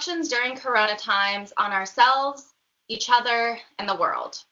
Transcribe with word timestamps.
reflections 0.00 0.28
during 0.28 0.56
Corona 0.56 0.96
times 0.96 1.52
on 1.58 1.72
ourselves, 1.72 2.54
each 2.88 3.10
other, 3.10 3.58
and 3.78 3.86
the 3.86 3.96
world. 3.96 4.42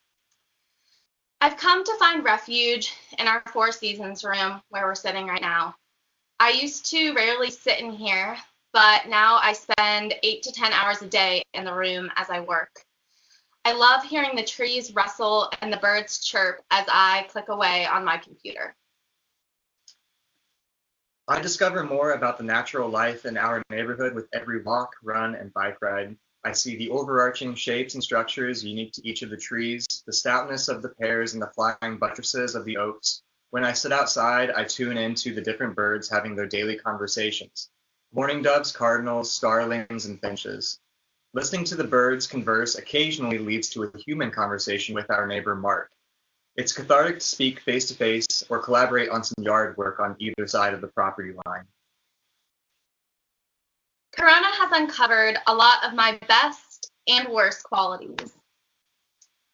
I've 1.41 1.57
come 1.57 1.83
to 1.85 1.99
find 1.99 2.23
refuge 2.23 2.93
in 3.19 3.27
our 3.27 3.43
Four 3.51 3.73
Seasons 3.73 4.25
room 4.25 4.61
where 4.69 4.85
we're 4.85 4.95
sitting 4.95 5.27
right 5.27 5.41
now. 5.41 5.75
I 6.39 6.51
used 6.51 6.91
to 6.91 7.15
rarely 7.15 7.51
sit 7.51 7.81
in 7.81 7.93
here, 7.93 8.37
but 8.75 9.09
now 9.09 9.39
I 9.43 9.55
spend 9.55 10.15
eight 10.23 10.43
to 10.43 10.53
10 10.53 10.71
hours 10.75 11.01
a 11.01 11.07
day 11.07 11.43
in 11.55 11.65
the 11.65 11.73
room 11.73 12.11
as 12.17 12.29
I 12.29 12.41
work. 12.41 12.83
I 13.65 13.73
love 13.73 14.05
hearing 14.05 14.37
the 14.37 14.45
trees 14.45 14.95
rustle 14.95 15.51
and 15.63 15.73
the 15.73 15.79
birds 15.79 16.23
chirp 16.23 16.61
as 16.71 16.85
I 16.93 17.27
click 17.31 17.49
away 17.49 17.87
on 17.87 18.05
my 18.05 18.19
computer. 18.19 18.77
I 21.31 21.43
discover 21.43 21.85
more 21.85 22.13
about 22.13 22.39
the 22.39 22.45
natural 22.45 22.89
life 22.89 23.27
in 23.27 23.37
our 23.37 23.63
neighborhood 23.69 24.15
with 24.15 24.31
every 24.33 24.63
walk, 24.63 24.95
run, 25.03 25.35
and 25.35 25.53
bike 25.53 25.77
ride. 25.83 26.17
I 26.43 26.53
see 26.53 26.75
the 26.75 26.89
overarching 26.89 27.55
shapes 27.55 27.93
and 27.93 28.03
structures 28.03 28.65
unique 28.65 28.93
to 28.95 29.07
each 29.07 29.21
of 29.21 29.29
the 29.29 29.37
trees, 29.37 29.87
the 30.07 30.13
stoutness 30.13 30.69
of 30.69 30.81
the 30.81 30.89
pears 30.89 31.35
and 31.35 31.43
the 31.43 31.53
flying 31.55 31.99
buttresses 31.99 32.55
of 32.55 32.65
the 32.65 32.79
oaks. 32.79 33.21
When 33.51 33.63
I 33.63 33.75
sit 33.75 33.93
outside, 33.93 34.53
I 34.53 34.65
tune 34.65 34.97
into 34.97 35.35
the 35.35 35.43
different 35.43 35.77
birds 35.77 36.09
having 36.09 36.35
their 36.35 36.47
daily 36.47 36.79
conversations. 36.79 37.69
Mourning 38.11 38.41
doves, 38.41 38.73
cardinals, 38.73 39.31
starlings, 39.31 40.07
and 40.07 40.19
finches. 40.23 40.81
Listening 41.35 41.65
to 41.65 41.77
the 41.77 41.85
birds 41.85 42.27
converse 42.27 42.77
occasionally 42.77 43.37
leads 43.37 43.69
to 43.71 43.83
a 43.83 43.99
human 43.99 44.31
conversation 44.31 44.95
with 44.95 45.11
our 45.11 45.27
neighbor 45.27 45.55
Mark. 45.55 45.91
It's 46.59 46.73
cathartic 46.73 47.21
to 47.21 47.25
speak 47.25 47.61
face 47.61 47.87
to 47.87 47.95
face 47.95 48.43
or 48.49 48.59
collaborate 48.59 49.11
on 49.11 49.23
some 49.23 49.45
yard 49.45 49.77
work 49.77 50.01
on 50.01 50.17
either 50.19 50.49
side 50.49 50.75
of 50.75 50.81
the 50.81 50.89
property 50.89 51.33
line. 51.47 51.63
Corona 54.11 54.49
has 54.49 54.73
uncovered 54.73 55.39
a 55.47 55.55
lot 55.55 55.85
of 55.85 55.95
my 55.95 56.19
best 56.27 56.91
and 57.07 57.29
worst 57.29 57.63
qualities. 57.63 58.37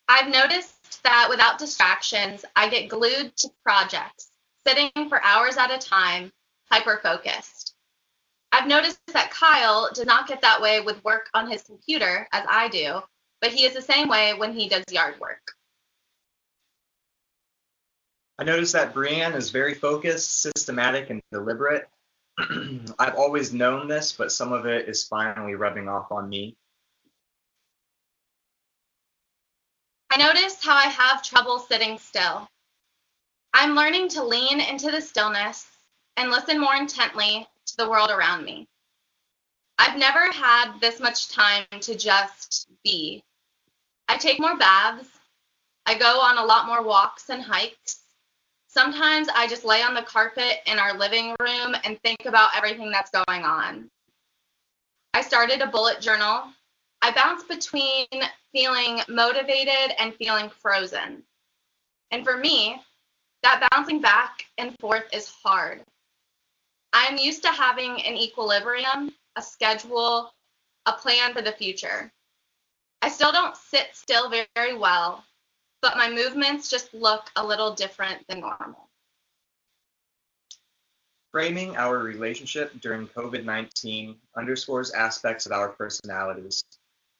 I've 0.08 0.32
noticed 0.32 1.02
that 1.02 1.26
without 1.28 1.58
distractions, 1.58 2.42
I 2.56 2.70
get 2.70 2.88
glued 2.88 3.36
to 3.36 3.50
projects, 3.62 4.30
sitting 4.66 4.90
for 5.10 5.22
hours 5.22 5.58
at 5.58 5.70
a 5.70 5.76
time, 5.76 6.32
hyper 6.72 7.00
focused. 7.02 7.74
I've 8.50 8.66
noticed 8.66 8.98
that 9.12 9.30
Kyle 9.30 9.90
does 9.92 10.06
not 10.06 10.26
get 10.26 10.40
that 10.40 10.62
way 10.62 10.80
with 10.80 11.04
work 11.04 11.28
on 11.34 11.50
his 11.50 11.64
computer 11.64 12.26
as 12.32 12.46
I 12.48 12.68
do, 12.68 13.02
but 13.42 13.52
he 13.52 13.66
is 13.66 13.74
the 13.74 13.82
same 13.82 14.08
way 14.08 14.32
when 14.32 14.54
he 14.54 14.70
does 14.70 14.84
yard 14.90 15.20
work. 15.20 15.54
I 18.38 18.44
noticed 18.44 18.72
that 18.72 18.94
Brienne 18.94 19.34
is 19.34 19.50
very 19.50 19.74
focused, 19.74 20.42
systematic, 20.42 21.10
and 21.10 21.22
deliberate. 21.30 21.88
I've 22.98 23.14
always 23.14 23.52
known 23.52 23.86
this, 23.86 24.12
but 24.12 24.32
some 24.32 24.52
of 24.52 24.66
it 24.66 24.88
is 24.88 25.04
finally 25.04 25.54
rubbing 25.54 25.88
off 25.88 26.10
on 26.10 26.28
me. 26.28 26.56
I 30.10 30.16
notice 30.16 30.64
how 30.64 30.74
I 30.74 30.86
have 30.86 31.22
trouble 31.22 31.58
sitting 31.60 31.98
still. 31.98 32.48
I'm 33.52 33.76
learning 33.76 34.08
to 34.10 34.24
lean 34.24 34.60
into 34.60 34.90
the 34.90 35.00
stillness 35.00 35.66
and 36.16 36.30
listen 36.30 36.60
more 36.60 36.74
intently 36.74 37.46
to 37.66 37.76
the 37.76 37.88
world 37.88 38.10
around 38.10 38.44
me. 38.44 38.68
I've 39.78 39.98
never 39.98 40.30
had 40.32 40.78
this 40.80 41.00
much 41.00 41.28
time 41.28 41.66
to 41.80 41.96
just 41.96 42.68
be. 42.82 43.22
I 44.08 44.16
take 44.16 44.40
more 44.40 44.56
baths. 44.56 45.08
I 45.86 45.96
go 45.96 46.20
on 46.20 46.38
a 46.38 46.44
lot 46.44 46.66
more 46.66 46.82
walks 46.82 47.28
and 47.28 47.42
hikes. 47.42 48.03
Sometimes 48.74 49.28
I 49.32 49.46
just 49.46 49.64
lay 49.64 49.82
on 49.82 49.94
the 49.94 50.02
carpet 50.02 50.58
in 50.66 50.80
our 50.80 50.98
living 50.98 51.36
room 51.38 51.76
and 51.84 51.96
think 52.02 52.26
about 52.26 52.56
everything 52.56 52.90
that's 52.90 53.12
going 53.12 53.44
on. 53.44 53.88
I 55.14 55.22
started 55.22 55.60
a 55.60 55.68
bullet 55.68 56.00
journal. 56.00 56.42
I 57.00 57.12
bounce 57.12 57.44
between 57.44 58.08
feeling 58.52 59.00
motivated 59.08 59.94
and 60.00 60.12
feeling 60.16 60.50
frozen. 60.60 61.22
And 62.10 62.24
for 62.24 62.36
me, 62.36 62.80
that 63.44 63.68
bouncing 63.70 64.00
back 64.00 64.44
and 64.58 64.76
forth 64.80 65.04
is 65.12 65.32
hard. 65.44 65.84
I'm 66.92 67.16
used 67.16 67.42
to 67.44 67.50
having 67.50 68.02
an 68.02 68.16
equilibrium, 68.16 69.12
a 69.36 69.42
schedule, 69.42 70.32
a 70.86 70.92
plan 70.94 71.32
for 71.32 71.42
the 71.42 71.52
future. 71.52 72.10
I 73.02 73.08
still 73.08 73.30
don't 73.30 73.56
sit 73.56 73.90
still 73.92 74.32
very 74.56 74.76
well, 74.76 75.24
but 75.84 75.98
my 75.98 76.10
movements 76.10 76.70
just 76.70 76.94
look 76.94 77.30
a 77.36 77.46
little 77.46 77.74
different 77.74 78.26
than 78.26 78.40
normal. 78.40 78.88
Framing 81.30 81.76
our 81.76 81.98
relationship 81.98 82.72
during 82.80 83.06
COVID 83.08 83.44
19 83.44 84.16
underscores 84.34 84.92
aspects 84.92 85.44
of 85.44 85.52
our 85.52 85.68
personalities, 85.68 86.64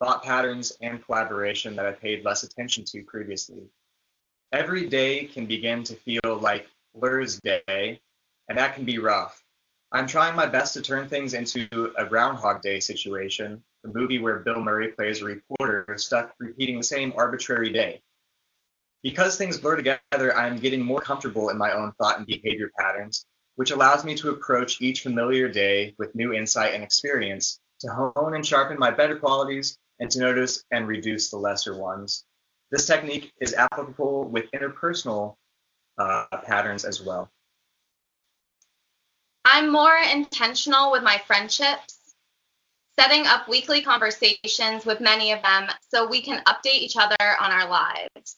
thought 0.03 0.25
patterns, 0.25 0.79
and 0.81 1.05
collaboration 1.05 1.77
that 1.77 1.85
I 1.85 1.93
paid 1.93 2.25
less 2.25 2.43
attention 2.43 2.87
to 2.87 3.03
previously. 3.03 3.65
Every 4.51 4.89
day 4.89 5.27
can 5.27 5.45
begin 5.45 5.85
to 5.85 5.95
feel 5.97 6.39
like 6.41 6.67
Blursday, 6.97 8.01
and 8.49 8.57
that 8.57 8.75
can 8.75 8.87
be 8.87 8.99
rough. 8.99 9.45
I'm 9.93 10.07
trying 10.07 10.35
my 10.35 10.47
best 10.47 10.73
to 10.73 10.81
turn 10.81 11.07
things 11.07 11.35
into 11.35 11.93
a 11.99 12.07
Groundhog 12.07 12.63
Day 12.63 12.81
situation, 12.81 13.63
the 13.83 13.93
movie 13.93 14.21
where 14.21 14.39
Bill 14.39 14.61
Murray 14.61 14.89
plays 14.93 15.21
a 15.21 15.27
reporter 15.27 15.85
stuck 15.99 16.35
repeating 16.39 16.79
the 16.79 16.83
same 16.83 17.13
arbitrary 17.15 17.71
day. 17.71 18.01
Because 19.05 19.37
things 19.37 19.59
blur 19.59 19.77
together, 19.77 20.35
I'm 20.35 20.57
getting 20.57 20.83
more 20.83 21.01
comfortable 21.03 21.51
in 21.51 21.59
my 21.59 21.73
own 21.73 21.93
thought 21.99 22.17
and 22.17 22.27
behavior 22.27 22.71
patterns, 22.79 23.27
which 23.57 23.71
allows 23.71 24.03
me 24.03 24.15
to 24.15 24.31
approach 24.31 24.81
each 24.81 25.03
familiar 25.03 25.47
day 25.47 25.95
with 25.99 26.15
new 26.15 26.33
insight 26.33 26.73
and 26.73 26.83
experience 26.83 27.61
to 27.81 27.89
hone 27.89 28.35
and 28.35 28.47
sharpen 28.47 28.79
my 28.79 28.91
better 28.91 29.17
qualities 29.17 29.77
and 30.01 30.11
to 30.11 30.21
notice 30.21 30.65
and 30.71 30.89
reduce 30.89 31.31
the 31.31 31.37
lesser 31.37 31.77
ones. 31.77 32.25
This 32.71 32.87
technique 32.87 33.31
is 33.43 33.53
applicable 33.53 34.25
with 34.25 34.51
interpersonal 34.53 35.35
uh, 35.99 36.25
patterns 36.43 36.87
as 36.87 37.03
well. 37.03 37.31
I'm 39.45 39.71
more 39.71 39.99
intentional 40.15 40.91
with 40.91 41.03
my 41.03 41.21
friendships, 41.27 42.15
setting 42.99 43.27
up 43.27 43.51
weekly 43.51 43.83
conversations 43.83 44.87
with 44.87 45.03
many 45.03 45.33
of 45.33 45.43
them 45.43 45.69
so 45.91 46.09
we 46.09 46.23
can 46.23 46.43
update 46.45 46.81
each 46.81 46.97
other 46.97 47.17
on 47.39 47.53
our 47.53 47.69
lives. 47.69 48.37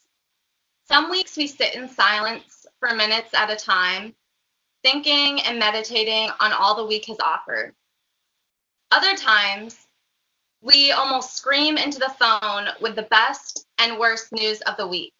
Some 0.89 1.11
weeks 1.11 1.37
we 1.37 1.49
sit 1.49 1.75
in 1.75 1.89
silence 1.89 2.65
for 2.79 2.95
minutes 2.95 3.35
at 3.35 3.51
a 3.51 3.57
time, 3.57 4.15
thinking 4.85 5.41
and 5.43 5.59
meditating 5.59 6.31
on 6.39 6.53
all 6.53 6.77
the 6.77 6.87
week 6.87 7.07
has 7.07 7.19
offered. 7.19 7.75
Other 8.93 9.17
times, 9.17 9.77
we 10.63 10.93
almost 10.93 11.37
scream 11.37 11.77
into 11.77 11.99
the 11.99 12.15
phone 12.19 12.69
with 12.81 12.95
the 12.95 13.03
best 13.03 13.67
and 13.79 13.99
worst 13.99 14.33
news 14.33 14.61
of 14.63 14.77
the 14.77 14.87
week, 14.87 15.13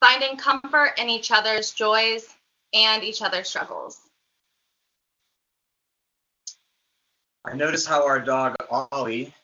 finding 0.00 0.38
comfort 0.38 0.94
in 0.98 1.10
each 1.10 1.30
other's 1.30 1.72
joys 1.72 2.26
and 2.72 3.04
each 3.04 3.20
other's 3.20 3.48
struggles. 3.48 4.00
I 7.44 7.54
notice 7.54 7.86
how 7.86 8.06
our 8.06 8.20
dog 8.20 8.56
Ollie 8.70 9.34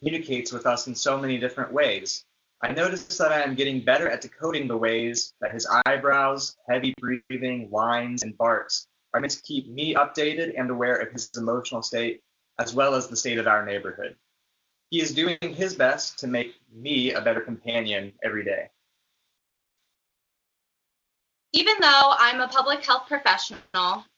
communicates 0.00 0.52
with 0.52 0.66
us 0.66 0.88
in 0.88 0.94
so 0.96 1.20
many 1.20 1.38
different 1.38 1.72
ways. 1.72 2.24
I 2.62 2.72
notice 2.72 3.04
that 3.18 3.32
I 3.32 3.42
am 3.42 3.54
getting 3.54 3.84
better 3.84 4.08
at 4.08 4.22
decoding 4.22 4.68
the 4.68 4.76
ways 4.76 5.34
that 5.40 5.52
his 5.52 5.66
eyebrows, 5.86 6.56
heavy 6.68 6.94
breathing, 6.98 7.68
whines, 7.70 8.22
and 8.22 8.36
barks 8.38 8.86
are 9.12 9.20
meant 9.20 9.32
to 9.32 9.42
keep 9.42 9.68
me 9.68 9.94
updated 9.94 10.54
and 10.58 10.70
aware 10.70 10.96
of 10.96 11.12
his 11.12 11.30
emotional 11.36 11.82
state, 11.82 12.22
as 12.58 12.74
well 12.74 12.94
as 12.94 13.08
the 13.08 13.16
state 13.16 13.38
of 13.38 13.46
our 13.46 13.64
neighborhood. 13.64 14.16
He 14.90 15.00
is 15.00 15.12
doing 15.12 15.38
his 15.40 15.74
best 15.74 16.18
to 16.20 16.26
make 16.26 16.54
me 16.72 17.12
a 17.12 17.20
better 17.20 17.40
companion 17.40 18.12
every 18.22 18.44
day. 18.44 18.70
Even 21.52 21.74
though 21.80 22.14
I'm 22.18 22.40
a 22.40 22.48
public 22.48 22.84
health 22.84 23.06
professional 23.06 23.60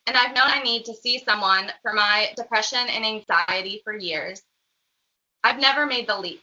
and 0.07 0.17
I've 0.17 0.35
known 0.35 0.47
I 0.47 0.63
need 0.63 0.87
to 0.87 0.95
see 0.95 1.23
someone 1.23 1.71
for 1.83 1.93
my 1.93 2.33
depression 2.37 2.79
and 2.89 3.05
anxiety 3.05 3.83
for 3.85 3.95
years, 3.95 4.43
I've 5.45 5.61
never 5.61 5.85
made 5.85 6.09
the 6.09 6.19
leap. 6.19 6.43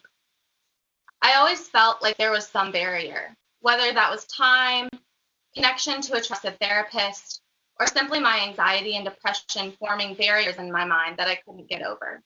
I 1.23 1.35
always 1.35 1.69
felt 1.69 2.01
like 2.01 2.17
there 2.17 2.31
was 2.31 2.45
some 2.45 2.73
barrier, 2.73 3.33
whether 3.61 3.93
that 3.93 4.11
was 4.11 4.25
time, 4.25 4.89
connection 5.55 6.01
to 6.01 6.15
a 6.15 6.21
trusted 6.21 6.59
therapist, 6.59 7.41
or 7.79 7.87
simply 7.87 8.19
my 8.19 8.41
anxiety 8.41 8.97
and 8.97 9.05
depression 9.05 9.71
forming 9.79 10.15
barriers 10.15 10.57
in 10.57 10.69
my 10.69 10.83
mind 10.83 11.15
that 11.17 11.29
I 11.29 11.35
couldn't 11.35 11.69
get 11.69 11.81
over. 11.81 12.21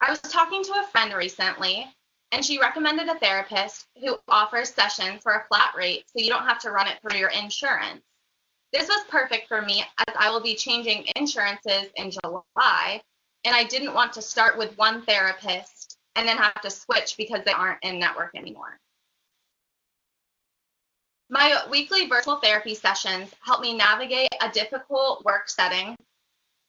I 0.00 0.10
was 0.10 0.20
talking 0.20 0.64
to 0.64 0.72
a 0.72 0.88
friend 0.90 1.14
recently, 1.14 1.86
and 2.32 2.44
she 2.44 2.58
recommended 2.58 3.08
a 3.08 3.20
therapist 3.20 3.86
who 4.02 4.18
offers 4.26 4.74
sessions 4.74 5.22
for 5.22 5.32
a 5.34 5.46
flat 5.46 5.72
rate 5.76 6.04
so 6.08 6.20
you 6.20 6.28
don't 6.28 6.46
have 6.46 6.58
to 6.62 6.72
run 6.72 6.88
it 6.88 6.98
through 7.00 7.20
your 7.20 7.30
insurance. 7.30 8.02
This 8.72 8.88
was 8.88 9.04
perfect 9.08 9.46
for 9.46 9.62
me 9.62 9.84
as 10.08 10.14
I 10.18 10.30
will 10.30 10.42
be 10.42 10.56
changing 10.56 11.06
insurances 11.14 11.92
in 11.94 12.10
July, 12.10 13.00
and 13.44 13.54
I 13.54 13.62
didn't 13.62 13.94
want 13.94 14.12
to 14.14 14.22
start 14.22 14.58
with 14.58 14.76
one 14.76 15.02
therapist 15.02 15.95
and 16.16 16.26
then 16.26 16.36
have 16.38 16.60
to 16.62 16.70
switch 16.70 17.16
because 17.16 17.42
they 17.44 17.52
aren't 17.52 17.82
in 17.82 17.98
network 17.98 18.34
anymore. 18.34 18.78
My 21.28 21.62
weekly 21.70 22.06
virtual 22.06 22.36
therapy 22.36 22.74
sessions 22.74 23.30
help 23.44 23.60
me 23.60 23.76
navigate 23.76 24.28
a 24.40 24.48
difficult 24.48 25.24
work 25.24 25.48
setting, 25.48 25.96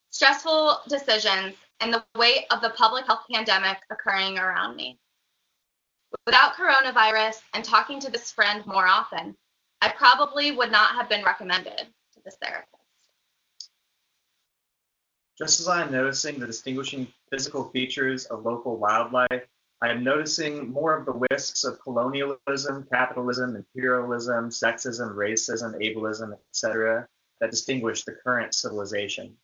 stressful 0.09 0.79
decisions, 0.89 1.55
and 1.79 1.93
the 1.93 2.03
weight 2.15 2.45
of 2.51 2.61
the 2.61 2.71
public 2.71 3.05
health 3.05 3.25
pandemic 3.31 3.77
occurring 3.91 4.39
around 4.39 4.75
me. 4.75 4.97
Without 6.25 6.55
coronavirus 6.55 7.41
and 7.53 7.63
talking 7.63 7.99
to 7.99 8.11
this 8.11 8.31
friend 8.31 8.65
more 8.65 8.87
often, 8.87 9.35
I 9.81 9.89
probably 9.89 10.51
would 10.51 10.71
not 10.71 10.95
have 10.95 11.07
been 11.07 11.23
recommended 11.23 11.77
to 11.77 12.19
this 12.25 12.37
therapist. 12.41 12.76
Just 15.37 15.59
as 15.59 15.67
I 15.67 15.83
am 15.83 15.91
noticing 15.91 16.39
the 16.39 16.47
distinguishing 16.47 17.07
physical 17.29 17.69
features 17.69 18.25
of 18.25 18.43
local 18.43 18.77
wildlife, 18.77 19.45
I 19.83 19.89
am 19.89 20.03
noticing 20.03 20.71
more 20.71 20.97
of 20.97 21.05
the 21.05 21.13
wisps 21.29 21.63
of 21.63 21.79
colonialism, 21.79 22.87
capitalism, 22.91 23.55
imperialism, 23.55 24.49
sexism, 24.49 25.13
racism, 25.13 25.75
ableism, 25.75 26.33
etc., 26.49 27.07
that 27.39 27.51
distinguish 27.51 28.03
the 28.03 28.13
current 28.23 28.55
civilization. 28.55 29.37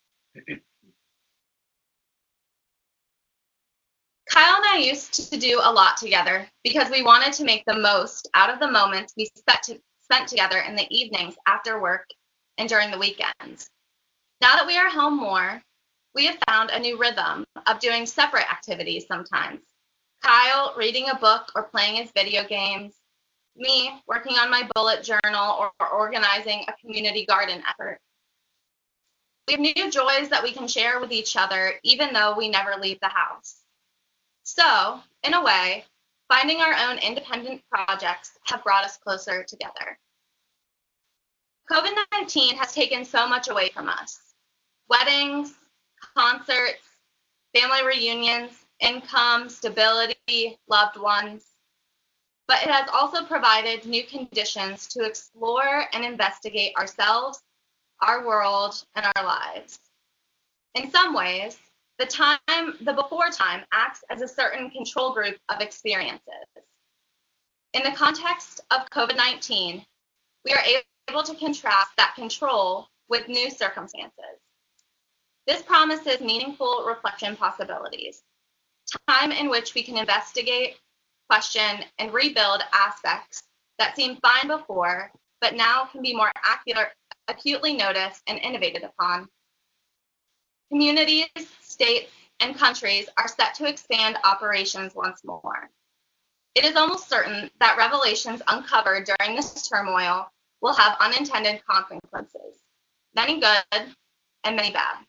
Kyle 4.28 4.56
and 4.56 4.64
I 4.64 4.78
used 4.78 5.30
to 5.30 5.36
do 5.36 5.60
a 5.62 5.72
lot 5.72 5.96
together 5.96 6.48
because 6.64 6.90
we 6.90 7.02
wanted 7.02 7.32
to 7.34 7.44
make 7.44 7.62
the 7.66 7.78
most 7.78 8.28
out 8.34 8.50
of 8.50 8.58
the 8.58 8.68
moments 8.68 9.14
we 9.16 9.30
spent, 9.36 9.80
spent 10.02 10.26
together 10.26 10.58
in 10.58 10.74
the 10.74 10.88
evenings 10.90 11.36
after 11.46 11.80
work 11.80 12.08
and 12.58 12.68
during 12.68 12.90
the 12.90 12.98
weekends. 12.98 13.70
Now 14.40 14.56
that 14.56 14.66
we 14.66 14.76
are 14.76 14.90
home 14.90 15.16
more, 15.16 15.62
we 16.14 16.26
have 16.26 16.38
found 16.48 16.70
a 16.70 16.78
new 16.78 16.98
rhythm 16.98 17.44
of 17.66 17.80
doing 17.80 18.06
separate 18.06 18.50
activities 18.50 19.06
sometimes. 19.06 19.60
Kyle 20.22 20.74
reading 20.76 21.08
a 21.10 21.18
book 21.18 21.50
or 21.54 21.64
playing 21.64 21.96
his 21.96 22.10
video 22.12 22.44
games, 22.44 22.94
me 23.56 24.02
working 24.06 24.36
on 24.36 24.50
my 24.50 24.68
bullet 24.74 25.02
journal 25.02 25.56
or, 25.58 25.70
or 25.80 25.88
organizing 25.88 26.64
a 26.66 26.72
community 26.80 27.26
garden 27.26 27.62
effort. 27.68 27.98
We 29.46 29.52
have 29.54 29.60
new 29.60 29.90
joys 29.90 30.30
that 30.30 30.42
we 30.42 30.52
can 30.52 30.66
share 30.66 31.00
with 31.00 31.12
each 31.12 31.36
other 31.36 31.74
even 31.82 32.12
though 32.12 32.34
we 32.36 32.48
never 32.48 32.80
leave 32.80 32.98
the 33.00 33.08
house. 33.08 33.56
So, 34.44 35.00
in 35.22 35.34
a 35.34 35.42
way, 35.42 35.84
finding 36.28 36.60
our 36.60 36.74
own 36.88 36.98
independent 36.98 37.62
projects 37.70 38.32
have 38.44 38.64
brought 38.64 38.84
us 38.84 38.96
closer 38.96 39.44
together. 39.44 39.98
COVID 41.70 41.96
19 42.12 42.56
has 42.56 42.72
taken 42.72 43.04
so 43.04 43.26
much 43.28 43.48
away 43.48 43.70
from 43.70 43.88
us 43.88 44.20
weddings, 44.88 45.54
concerts, 46.14 46.82
family 47.54 47.84
reunions, 47.84 48.64
income, 48.80 49.48
stability, 49.48 50.58
loved 50.68 50.98
ones. 50.98 51.44
But 52.46 52.62
it 52.62 52.70
has 52.70 52.88
also 52.92 53.24
provided 53.24 53.86
new 53.86 54.04
conditions 54.04 54.86
to 54.88 55.04
explore 55.04 55.84
and 55.92 56.04
investigate 56.04 56.74
ourselves, 56.76 57.40
our 58.00 58.26
world, 58.26 58.84
and 58.94 59.06
our 59.16 59.24
lives. 59.24 59.78
In 60.74 60.90
some 60.90 61.14
ways, 61.14 61.56
the 61.98 62.06
time, 62.06 62.38
the 62.80 62.92
before 62.92 63.30
time 63.30 63.64
acts 63.72 64.02
as 64.10 64.20
a 64.20 64.28
certain 64.28 64.70
control 64.70 65.14
group 65.14 65.36
of 65.48 65.60
experiences. 65.60 66.20
In 67.72 67.82
the 67.82 67.92
context 67.92 68.60
of 68.70 68.90
COVID 68.90 69.16
19, 69.16 69.84
we 70.44 70.52
are 70.52 70.62
able 71.08 71.22
to 71.22 71.34
contrast 71.34 71.90
that 71.96 72.14
control 72.14 72.88
with 73.08 73.28
new 73.28 73.50
circumstances. 73.50 74.40
This 75.46 75.62
promises 75.62 76.20
meaningful 76.20 76.84
reflection 76.86 77.36
possibilities, 77.36 78.22
time 79.08 79.30
in 79.30 79.50
which 79.50 79.74
we 79.74 79.82
can 79.82 79.98
investigate, 79.98 80.76
question, 81.28 81.84
and 81.98 82.12
rebuild 82.12 82.62
aspects 82.72 83.42
that 83.78 83.96
seemed 83.96 84.20
fine 84.22 84.48
before, 84.48 85.12
but 85.40 85.54
now 85.54 85.84
can 85.84 86.02
be 86.02 86.14
more 86.14 86.32
accurate, 86.42 86.92
acutely 87.28 87.74
noticed 87.74 88.22
and 88.26 88.38
innovated 88.38 88.84
upon. 88.84 89.28
Communities, 90.70 91.28
states, 91.60 92.10
and 92.40 92.56
countries 92.56 93.08
are 93.16 93.28
set 93.28 93.54
to 93.54 93.68
expand 93.68 94.16
operations 94.24 94.94
once 94.94 95.22
more. 95.24 95.70
It 96.54 96.64
is 96.64 96.76
almost 96.76 97.08
certain 97.08 97.50
that 97.60 97.76
revelations 97.76 98.40
uncovered 98.48 99.04
during 99.06 99.36
this 99.36 99.68
turmoil 99.68 100.30
will 100.60 100.74
have 100.74 100.96
unintended 101.00 101.62
consequences, 101.66 102.62
many 103.14 103.40
good 103.40 103.64
and 104.44 104.56
many 104.56 104.72
bad. 104.72 105.04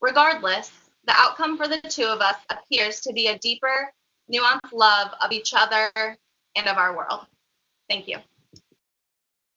Regardless, 0.00 0.70
the 1.06 1.12
outcome 1.14 1.56
for 1.56 1.68
the 1.68 1.80
two 1.80 2.04
of 2.04 2.20
us 2.20 2.36
appears 2.50 3.00
to 3.00 3.12
be 3.12 3.28
a 3.28 3.38
deeper, 3.38 3.92
nuanced 4.32 4.72
love 4.72 5.12
of 5.22 5.32
each 5.32 5.54
other 5.54 5.90
and 6.56 6.66
of 6.66 6.76
our 6.76 6.96
world. 6.96 7.26
Thank 7.88 8.08
you. 8.08 8.18